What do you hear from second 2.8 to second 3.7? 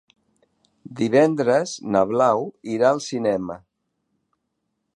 al cinema.